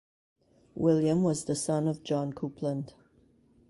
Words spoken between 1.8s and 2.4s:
of John